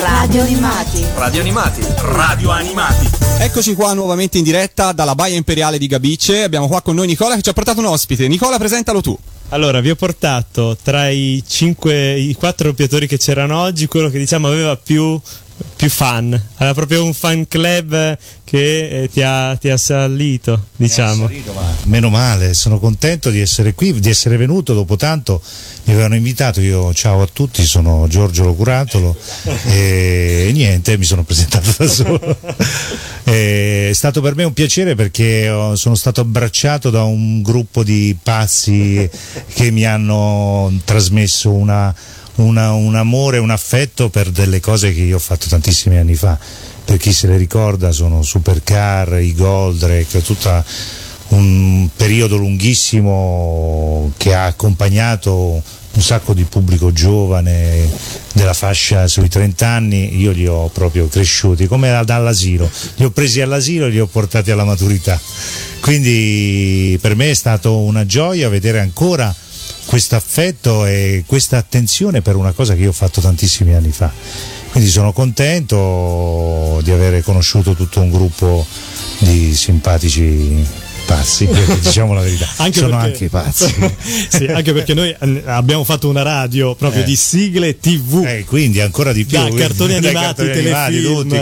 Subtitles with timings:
[0.00, 1.04] Radio Animati.
[1.14, 1.82] Radio Animati.
[1.98, 3.06] Radio Animati.
[3.38, 6.42] Eccoci qua nuovamente in diretta dalla Baia Imperiale di Gabice.
[6.42, 8.26] Abbiamo qua con noi Nicola che ci ha portato un ospite.
[8.26, 9.18] Nicola, presentalo tu.
[9.50, 14.18] Allora, vi ho portato tra i, cinque, i quattro doppiatori che c'erano oggi quello che
[14.18, 15.20] diciamo aveva più,
[15.76, 16.32] più fan.
[16.56, 21.26] Aveva proprio un fan club che eh, ti, ha, ti ha salito, diciamo.
[21.26, 25.40] Salito, ma meno male, sono contento di essere qui, di essere venuto dopo tanto.
[25.84, 29.16] Mi avevano invitato, io ciao a tutti, sono Giorgio Locuratolo
[29.66, 32.38] e, e niente, mi sono presentato da solo.
[33.22, 38.16] E è stato per me un piacere perché sono stato abbracciato da un gruppo di
[38.20, 39.08] pazzi
[39.52, 41.94] che mi hanno trasmesso una,
[42.42, 46.38] una- un amore, un affetto per delle cose che io ho fatto tantissimi anni fa.
[46.84, 50.64] Per chi se le ricorda sono Supercar, i Goldrake, tutta
[51.28, 55.62] un periodo lunghissimo che ha accompagnato
[55.92, 57.88] un sacco di pubblico giovane
[58.32, 63.10] della fascia sui 30 anni, io li ho proprio cresciuti come da- dall'asilo, li ho
[63.10, 65.20] presi all'asilo e li ho portati alla maturità.
[65.80, 69.34] Quindi per me è stato una gioia vedere ancora
[69.90, 74.08] questo affetto e questa attenzione per una cosa che io ho fatto tantissimi anni fa.
[74.70, 78.64] Quindi sono contento di aver conosciuto tutto un gruppo
[79.18, 80.64] di simpatici
[81.10, 81.48] pazzi,
[81.82, 82.46] diciamo la verità.
[82.70, 83.74] sono anche pazzi.
[84.30, 87.04] sì, anche perché noi eh, abbiamo fatto una radio proprio Eh.
[87.04, 88.24] di sigle TV.
[88.24, 91.40] Eh, quindi ancora di più Da cartoni animati, cartoni animati, tutti,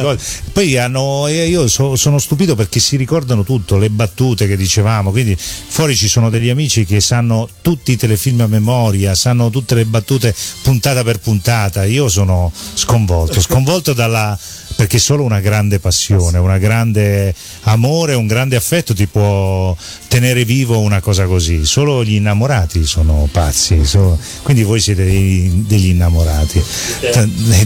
[0.53, 5.11] poi hanno eh, io so- sono stupito perché si ricordano tutto le battute che dicevamo
[5.11, 9.75] quindi fuori ci sono degli amici che sanno tutti i telefilm a memoria sanno tutte
[9.75, 14.37] le battute puntata per puntata io sono sconvolto sconvolto dalla
[14.79, 19.77] perché solo una grande passione, un grande amore, un grande affetto ti può
[20.07, 21.65] tenere vivo una cosa così.
[21.65, 26.63] Solo gli innamorati sono pazzi, solo- quindi voi siete dei- degli innamorati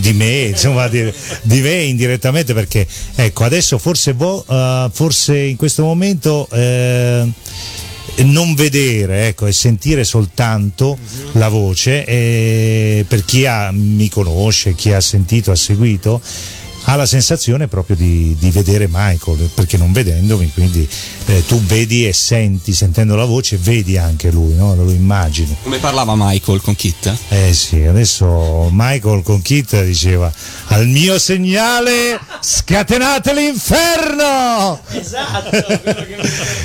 [0.00, 5.56] di me, insomma, di, di me indirettamente perché ecco adesso forse, vo- eh, forse in
[5.56, 7.28] questo momento eh,
[8.24, 10.96] non vedere ecco, e sentire soltanto
[11.32, 16.22] la voce eh, per chi ha- mi conosce, chi ha sentito, ha seguito
[16.84, 20.88] ha la sensazione proprio di, di vedere Michael perché non vedendomi quindi
[21.26, 24.74] eh, tu vedi e senti sentendo la voce vedi anche lui no?
[24.74, 27.14] lo immagini Come parlava Michael con Kit?
[27.28, 30.32] eh sì, adesso Michael con Kit diceva
[30.68, 34.80] al mio segnale scatenate l'inferno!
[34.90, 35.50] Esatto,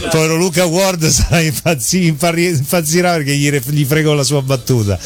[0.10, 4.98] Povero Luca Ward sarà impazzi- impazzirà perché gli, gli fregò la sua battuta.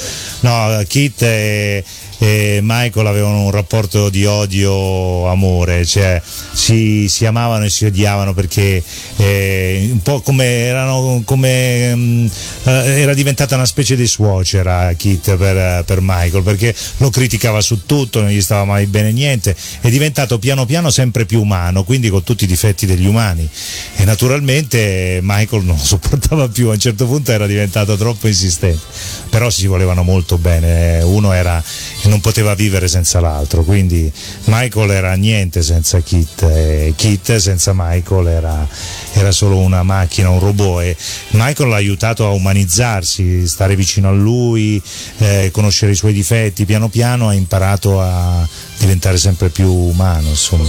[0.41, 1.83] No, Kit e,
[2.21, 6.21] e Michael avevano un rapporto di odio-amore, cioè
[6.53, 8.83] si, si amavano e si odiavano perché
[9.17, 12.25] eh, un po' come erano come mm,
[12.65, 17.87] eh, era diventata una specie di suocera Kit per, per Michael perché lo criticava su
[17.87, 22.09] tutto, non gli stava mai bene niente, è diventato piano piano sempre più umano, quindi
[22.09, 23.49] con tutti i difetti degli umani.
[23.95, 28.85] E naturalmente Michael non lo sopportava più, a un certo punto era diventato troppo insistente,
[29.31, 31.63] però si volevano molto bene, uno era
[32.11, 34.11] non poteva vivere senza l'altro, quindi
[34.45, 38.67] Michael era niente senza Kit e Kit senza Michael era,
[39.13, 40.97] era solo una macchina, un robot e
[41.29, 44.81] Michael l'ha aiutato a umanizzarsi, stare vicino a lui,
[45.19, 48.45] eh, conoscere i suoi difetti, piano piano ha imparato a
[48.77, 50.67] diventare sempre più umano, insomma.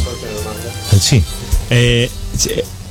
[0.90, 1.20] Eh, sì.
[1.66, 2.08] E,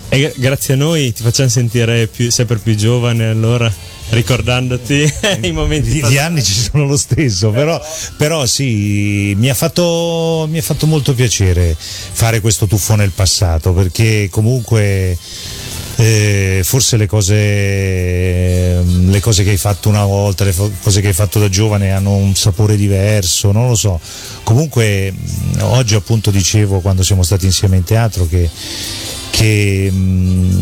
[0.10, 3.74] e gra- grazie a noi ti facciamo sentire più- sempre più giovane allora,
[4.12, 5.12] ricordandoti
[5.44, 7.82] i momenti Gli, gli anni ci sono lo stesso, però,
[8.18, 13.74] però sì, mi ha, fatto, mi ha fatto molto piacere fare questo tuffo nel passato,
[13.74, 15.18] perché comunque
[16.02, 17.36] eh, forse le cose,
[18.84, 21.92] le cose che hai fatto una volta, le fo- cose che hai fatto da giovane
[21.92, 24.00] hanno un sapore diverso, non lo so.
[24.44, 25.14] Comunque
[25.60, 28.50] oggi appunto dicevo quando siamo stati insieme in teatro che,
[29.30, 30.61] che mh,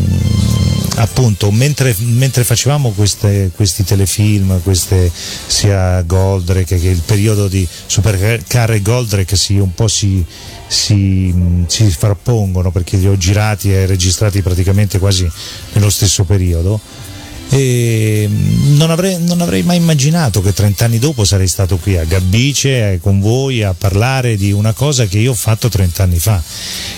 [1.00, 5.10] appunto mentre, mentre facevamo queste- questi telefilm, queste,
[5.46, 10.24] sia Goldrake che il periodo di Supercar e Goldrake si, un po' si,
[10.66, 11.34] si,
[11.66, 15.28] si frappongono perché li ho girati e registrati praticamente quasi
[15.72, 16.80] nello stesso periodo
[17.56, 22.92] non avrei, non avrei mai immaginato che 30 anni dopo sarei stato qui a Gabbice
[22.92, 26.40] eh, con voi a parlare di una cosa che io ho fatto 30 anni fa.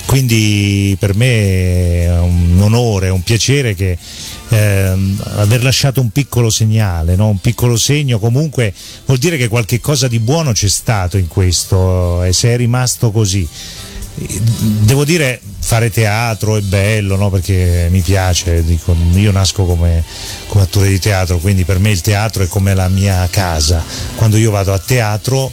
[0.04, 3.96] Quindi per me è un onore, un piacere che
[4.50, 7.28] ehm, aver lasciato un piccolo segnale, no?
[7.28, 8.74] un piccolo segno, comunque
[9.06, 13.10] vuol dire che qualche cosa di buono c'è stato in questo e se è rimasto
[13.10, 13.48] così.
[14.14, 17.30] Devo dire, fare teatro è bello, no?
[17.30, 20.04] perché mi piace, dico, io nasco come,
[20.48, 23.82] come attore di teatro, quindi per me il teatro è come la mia casa.
[24.16, 25.50] Quando io vado a teatro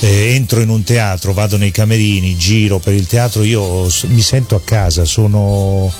[0.00, 4.54] eh, entro in un teatro, vado nei camerini, giro per il teatro, io mi sento
[4.54, 5.92] a casa, sono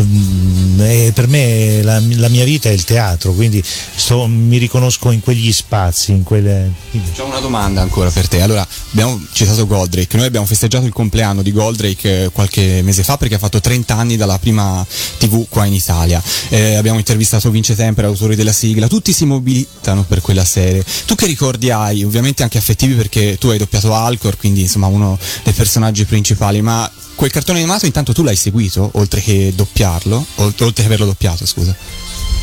[0.00, 5.10] mm, eh, per me la, la mia vita è il teatro, quindi sto- mi riconosco
[5.10, 6.72] in quegli spazi, in quelle...
[7.16, 8.40] C'ho una domanda ancora per te.
[8.42, 10.16] Allora, abbiamo citato Goldrake.
[10.16, 13.94] Noi abbiamo festeggiato il compleanno di Goldrake eh, qualche mese fa perché ha fatto 30
[13.94, 14.84] anni dalla prima
[15.18, 16.22] TV qua in Italia.
[16.48, 18.88] Eh, abbiamo intervistato Vince Tempera, autore della sigla.
[18.88, 20.84] Tutti si mobilitano per quella serie.
[21.06, 22.04] Tu che ricordi hai?
[22.04, 26.90] Ovviamente anche affettivi perché tu hai doppiato Alcor, quindi insomma uno dei personaggi principali, ma
[27.14, 31.74] quel cartone animato intanto tu l'hai seguito, oltre che doppiarlo, oltre che averlo doppiato, scusa.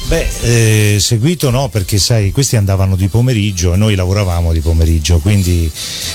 [0.09, 0.27] Beh,
[0.95, 5.71] eh, seguito no, perché sai, questi andavano di pomeriggio e noi lavoravamo di pomeriggio, quindi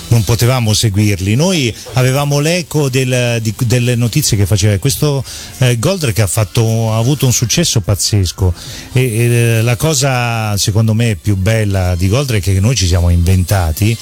[0.09, 1.37] non potevamo seguirli.
[1.37, 4.77] Noi avevamo l'eco del- di- delle notizie che faceva.
[4.79, 5.23] Questo
[5.59, 8.53] eh, Goldrake ha, fatto- ha avuto un successo pazzesco
[8.93, 13.97] e, e, la cosa secondo me più bella di Goldrake che noi ci siamo inventati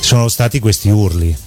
[0.00, 1.45] sono stati questi urli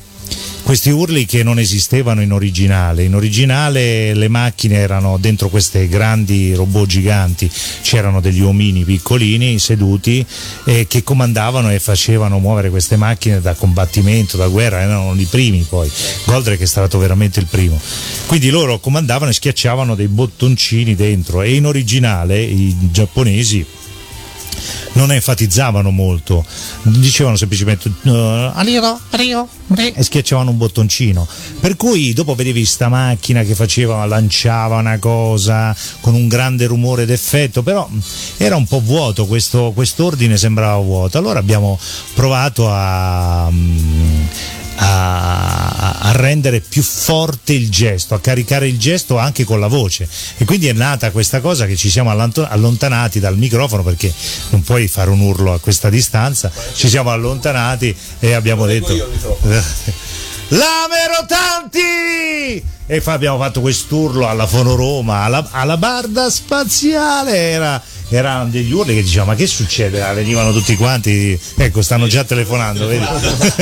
[0.69, 3.01] questi urli che non esistevano in originale.
[3.01, 7.49] In originale le macchine erano dentro queste grandi robot giganti,
[7.81, 10.23] c'erano degli omini piccolini seduti
[10.65, 15.65] eh, che comandavano e facevano muovere queste macchine da combattimento, da guerra, erano i primi
[15.67, 15.89] poi.
[16.25, 17.81] Goldrake è stato veramente il primo.
[18.27, 23.65] Quindi loro comandavano e schiacciavano dei bottoncini dentro e in originale i giapponesi
[24.93, 26.45] non enfatizzavano molto,
[26.83, 31.27] dicevano semplicemente uh, Arrivo, arrivo, arrivo", e schiacciavano un bottoncino.
[31.59, 37.05] Per cui dopo vedevi sta macchina che faceva, lanciava una cosa con un grande rumore
[37.05, 37.99] d'effetto, però mh,
[38.37, 41.17] era un po' vuoto, questo quest'ordine sembrava vuoto.
[41.17, 41.79] Allora abbiamo
[42.13, 43.49] provato a.
[43.49, 43.98] mh,
[44.81, 50.07] a, a rendere più forte il gesto, a caricare il gesto anche con la voce.
[50.37, 54.13] E quindi è nata questa cosa che ci siamo allontanati dal microfono perché
[54.49, 56.51] non puoi fare un urlo a questa distanza.
[56.73, 58.93] Ci siamo allontanati e abbiamo detto.
[60.49, 62.63] Lamero tanti!
[62.91, 68.95] E fa- abbiamo fatto quest'urlo alla Fonoroma, alla, alla barda spaziale, era, erano degli urli
[68.95, 70.01] che dicevano ma che succede?
[70.01, 73.05] Ah, Venivano tutti quanti, ecco stanno già telefonando, vedi?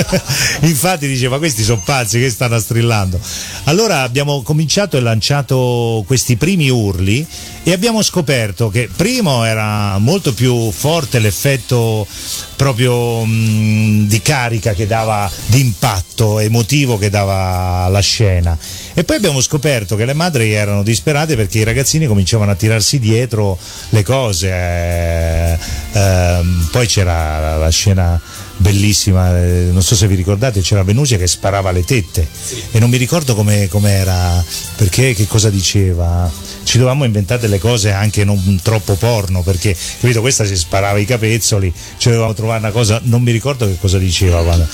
[0.67, 3.19] Infatti diceva questi sono pazzi che stanno strillando.
[3.65, 7.25] Allora abbiamo cominciato e lanciato questi primi urli
[7.68, 12.08] e abbiamo scoperto che primo era molto più forte l'effetto
[12.56, 18.58] proprio mh, di carica che dava, di impatto emotivo che dava la scena.
[18.94, 23.00] E poi abbiamo scoperto che le madri erano disperate perché i ragazzini cominciavano a tirarsi
[23.00, 23.58] dietro
[23.90, 24.48] le cose.
[24.48, 25.58] eh,
[25.92, 28.18] ehm, poi c'era la, la scena
[28.56, 32.25] bellissima, eh, non so se vi ricordate, c'era Venusia che sparava le tette
[32.72, 34.42] e non mi ricordo come era,
[34.78, 36.56] perché, che cosa diceva.
[36.68, 41.06] Ci dovevamo inventare delle cose anche non troppo porno perché capito, questa si sparava i
[41.06, 44.42] capezzoli, ci dovevamo trovare una cosa, non mi ricordo che cosa diceva.
[44.42, 44.68] guarda.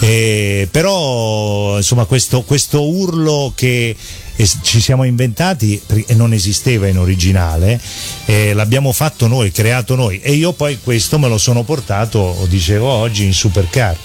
[0.00, 3.94] Eh, però insomma questo, questo urlo che
[4.34, 7.80] eh, ci siamo inventati e non esisteva in originale,
[8.24, 12.88] eh, l'abbiamo fatto noi, creato noi e io poi questo me lo sono portato, dicevo
[12.88, 13.96] oggi, in Supercar.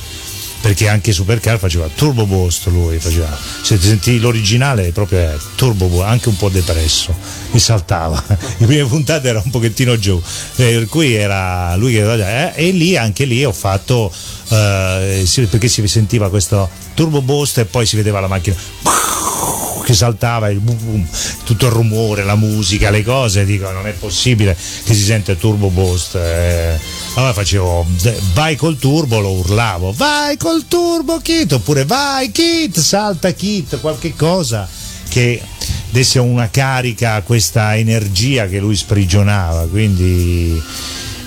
[0.64, 3.38] Perché anche Supercar faceva Turbo Boost lui, faceva.
[3.62, 7.14] Se senti l'originale proprio è Turbo Boost, anche un po' depresso,
[7.52, 8.24] mi saltava.
[8.28, 10.22] Le prime puntate era un pochettino giù.
[10.56, 14.10] per cui era lui che eh, e lì anche lì ho fatto
[14.48, 18.56] eh, perché si sentiva questo Turbo Boost e poi si vedeva la macchina
[19.84, 21.08] che saltava il boom, boom,
[21.44, 25.70] tutto il rumore, la musica, le cose, dico non è possibile che si sente turbo
[25.70, 26.16] boost.
[26.16, 26.80] eh.
[27.16, 27.86] Allora facevo
[28.34, 34.16] vai col turbo, lo urlavo, vai col turbo Kit, oppure vai Kit, salta Kit, qualche
[34.16, 34.68] cosa
[35.10, 35.42] che
[35.90, 40.62] desse una carica a questa energia che lui sprigionava, quindi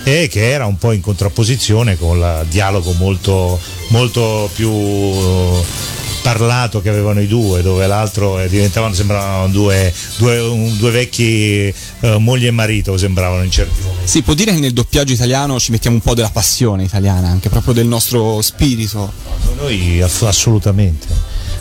[0.03, 3.59] e che era un po' in contrapposizione con il dialogo molto,
[3.89, 4.71] molto più
[6.27, 11.73] parlato che avevano i due, dove l'altro eh, diventavano, sembravano due, due, un- due vecchi
[12.01, 14.09] eh, moglie e marito, sembravano in certi momenti.
[14.09, 17.49] Si può dire che nel doppiaggio italiano ci mettiamo un po' della passione italiana, anche
[17.49, 19.13] proprio del nostro spirito.
[19.61, 21.07] Noi aff- assolutamente.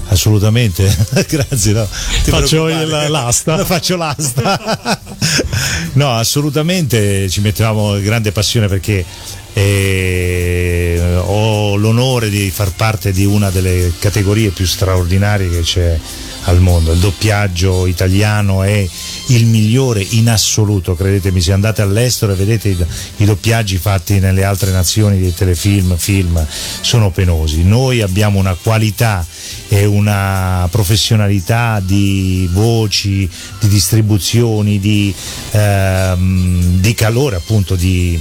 [0.07, 0.83] Assolutamente,
[1.29, 1.71] grazie.
[1.73, 1.87] No.
[2.23, 3.61] Ti Faccio il- l'asta.
[3.65, 4.99] Faccio l'asta.
[5.93, 9.05] no, assolutamente ci mettiamo grande passione perché
[9.53, 10.64] eh,
[11.15, 15.99] ho l'onore di far parte di una delle categorie più straordinarie che c'è
[16.45, 16.91] al mondo.
[16.91, 18.87] Il doppiaggio italiano è
[19.27, 22.69] il migliore in assoluto, credetemi, se andate all'estero e vedete
[23.17, 26.45] i, doppiaggi fatti nelle altre nazioni dei telefilm, film,
[26.81, 27.63] sono penosi.
[27.63, 29.25] Noi abbiamo una qualità
[29.67, 35.13] e una professionalità di voci, di distribuzioni, di,
[35.51, 38.19] ehm, di calore, appunto, di,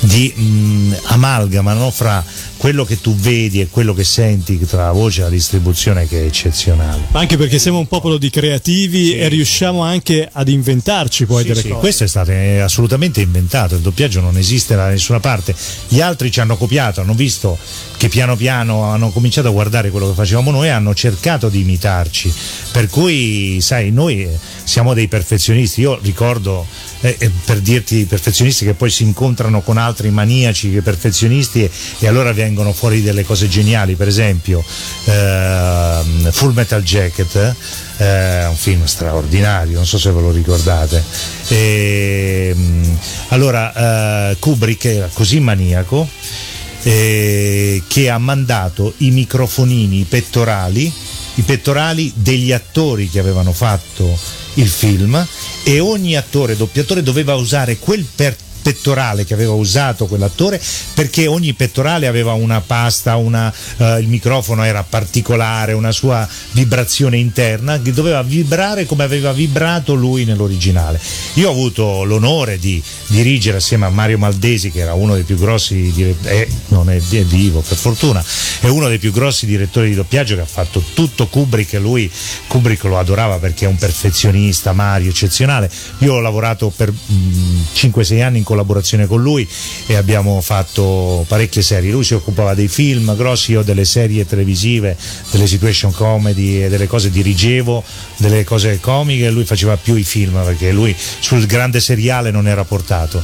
[0.00, 1.90] di, mm, amalgama no?
[1.90, 2.24] fra
[2.60, 6.20] quello che tu vedi e quello che senti tra la voce e la distribuzione che
[6.20, 7.04] è eccezionale.
[7.10, 11.62] Ma anche perché siamo un popolo di creativi e riusciamo anche ad inventarci poi delle
[11.62, 11.80] Sì, cose.
[11.80, 15.54] questo è stato eh, assolutamente inventato, il doppiaggio non esiste da nessuna parte.
[15.88, 17.56] Gli altri ci hanno copiato, hanno visto
[17.96, 21.60] che piano piano hanno cominciato a guardare quello che facevamo noi e hanno cercato di
[21.60, 22.30] imitarci.
[22.72, 25.80] Per cui, sai, noi eh, siamo dei perfezionisti.
[25.80, 26.66] Io ricordo,
[27.00, 31.70] eh, eh, per dirti, perfezionisti che poi si incontrano con altri maniaci che perfezionisti e,
[31.98, 33.94] e allora vengono fuori delle cose geniali.
[33.94, 34.62] Per esempio,
[35.04, 37.54] ehm, Full Metal Jacket
[37.96, 41.02] è un film straordinario, non so se ve lo ricordate.
[41.48, 46.08] E, mh, allora, eh, Kubrick era così maniaco
[46.82, 50.92] eh, che ha mandato i microfonini, i pettorali,
[51.34, 54.18] i pettorali degli attori che avevano fatto
[54.54, 55.24] il film
[55.62, 60.60] e ogni attore, doppiatore doveva usare quel per pettorale che aveva usato quell'attore
[60.94, 67.18] perché ogni pettorale aveva una pasta, una, eh, il microfono era particolare, una sua vibrazione
[67.18, 71.00] interna che doveva vibrare come aveva vibrato lui nell'originale.
[71.34, 75.36] Io ho avuto l'onore di dirigere assieme a Mario Maldesi che era uno dei più
[75.36, 75.92] grossi
[76.24, 78.24] eh, non è, è vivo per fortuna,
[78.60, 82.10] è uno dei più grossi direttori di doppiaggio che ha fatto tutto Kubrick e lui
[82.46, 85.70] Kubrick lo adorava perché è un perfezionista, Mario eccezionale.
[85.98, 89.48] Io ho lavorato per mh, 5-6 anni in collaborazione con lui
[89.86, 91.92] e abbiamo fatto parecchie serie.
[91.92, 94.96] Lui si occupava dei film grossi, io delle serie televisive,
[95.30, 97.84] delle situation comedy e delle cose dirigevo,
[98.16, 102.48] delle cose comiche, e lui faceva più i film perché lui sul grande seriale non
[102.48, 103.22] era portato.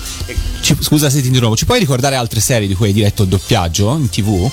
[0.61, 3.29] Ci- scusa se ti interrompo, ci puoi ricordare altre serie di cui hai diretto il
[3.29, 4.51] doppiaggio in tv?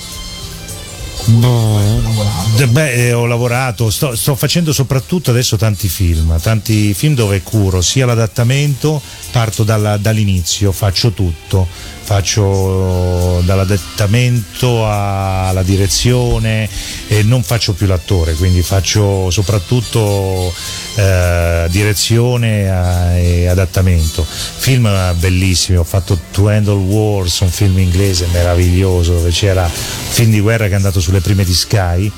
[1.26, 7.42] Eh, Beh, eh, ho lavorato, sto, sto facendo soprattutto adesso tanti film, tanti film dove
[7.42, 11.66] curo sia l'adattamento, parto dalla- dall'inizio, faccio tutto,
[12.04, 16.68] faccio dall'adattamento alla direzione
[17.08, 20.52] e non faccio più l'attore, quindi faccio soprattutto
[20.96, 24.24] eh, direzione eh, e adattamento.
[24.24, 29.70] Film eh, bellissimi, ho fatto To Handle Wars, un film inglese meraviglioso dove c'era un
[30.10, 32.12] film di guerra che è andato sulle prime di Sky.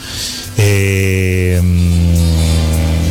[0.54, 2.16] E, mm,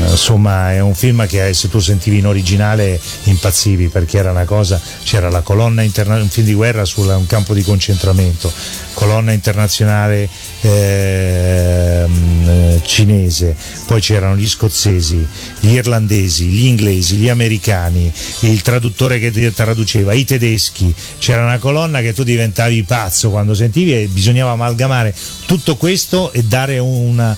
[0.09, 4.45] insomma è un film che eh, se tu sentivi in originale impazzivi perché era una
[4.45, 8.51] cosa c'era la colonna internazionale un film di guerra su un campo di concentramento.
[8.93, 10.29] Colonna internazionale
[10.61, 15.25] ehm, eh, cinese poi c'erano gli scozzesi
[15.59, 20.93] gli irlandesi gli inglesi gli americani il traduttore che traduceva i tedeschi.
[21.17, 25.13] C'era una colonna che tu diventavi pazzo quando sentivi e bisognava amalgamare
[25.45, 27.35] tutto questo e dare una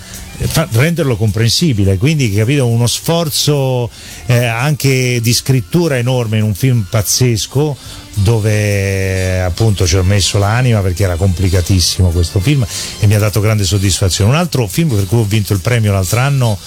[0.72, 3.90] renderlo comprensibile, quindi capito, uno sforzo
[4.28, 7.78] eh, anche di scrittura enorme in un film pazzesco
[8.20, 12.66] dove appunto ci ho messo l'anima perché era complicatissimo questo film
[13.00, 14.32] e mi ha dato grande soddisfazione.
[14.32, 16.58] Un altro film per cui ho vinto il premio l'altro anno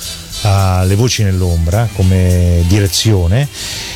[0.43, 3.49] a Le voci nell'ombra come direzione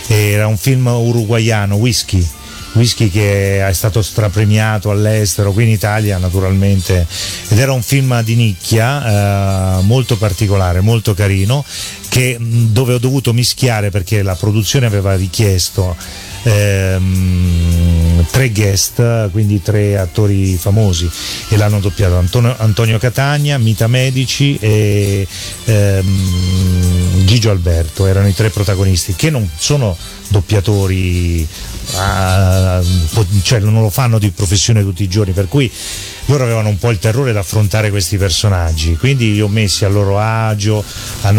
[0.08, 2.26] era un film uruguaiano, Whisky
[2.74, 7.06] whisky che è stato strapremiato all'estero, qui in Italia naturalmente,
[7.48, 11.64] ed era un film di nicchia, eh, molto particolare, molto carino,
[12.08, 15.96] che, dove ho dovuto mischiare perché la produzione aveva richiesto
[16.44, 21.10] ehm, tre guest, quindi tre attori famosi
[21.48, 25.26] e l'hanno doppiato Antonio, Antonio Catania, Mita Medici e
[25.64, 29.96] ehm, Gigio Alberto, erano i tre protagonisti che non sono
[30.28, 31.46] doppiatori
[31.96, 32.82] ah,
[33.42, 35.70] cioè non lo fanno di professione tutti i giorni per cui
[36.26, 38.96] loro avevano un po' il terrore ad affrontare questi personaggi.
[38.96, 40.84] Quindi li ho messi a loro agio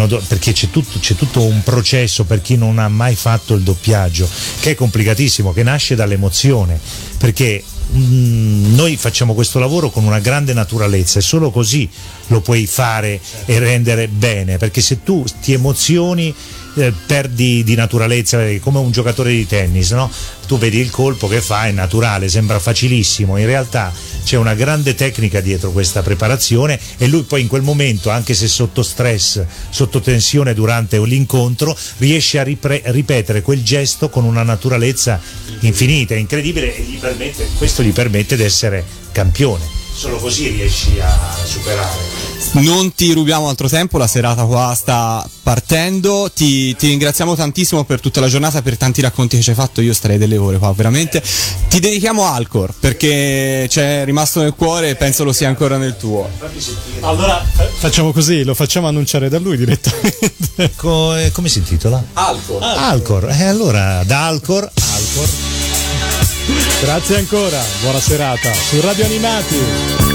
[0.06, 3.62] do- perché c'è tutto, c'è tutto un processo per chi non ha mai fatto il
[3.62, 4.28] doppiaggio
[4.60, 6.78] che è complicatissimo che nasce dall'emozione
[7.18, 7.62] perché
[7.94, 11.88] mm, noi facciamo questo lavoro con una grande naturalezza e solo così
[12.28, 16.34] lo puoi fare e rendere bene perché se tu ti emozioni
[16.76, 20.10] eh, perdi di naturalezza come un giocatore di tennis no?
[20.46, 23.92] tu vedi il colpo che fa è naturale sembra facilissimo in realtà
[24.26, 28.48] c'è una grande tecnica dietro questa preparazione e lui poi in quel momento anche se
[28.48, 35.20] sotto stress sotto tensione durante l'incontro riesce a ripre- ripetere quel gesto con una naturalezza
[35.60, 39.64] infinita incredibile e gli permette, questo gli permette di essere campione.
[39.94, 42.15] Solo così riesci a superare
[42.52, 46.30] Non ti rubiamo altro tempo, la serata qua sta partendo.
[46.34, 49.80] Ti, ti ringraziamo tantissimo per tutta la giornata, per tanti racconti che ci hai fatto.
[49.80, 51.22] Io starei delle ore qua, veramente.
[51.68, 56.28] Ti dedichiamo Alcor perché c'è rimasto nel cuore e penso lo sia ancora nel tuo.
[57.00, 60.72] Allora fa- facciamo così, lo facciamo annunciare da lui direttamente.
[60.76, 62.02] Co- eh, come si intitola?
[62.14, 62.62] Alcor.
[62.62, 65.28] Alcor, e allora da Alcor, Alcor
[66.80, 70.05] Grazie ancora, buona serata su Radio Animati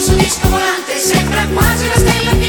[0.00, 2.39] su disco volante sembra quasi una stella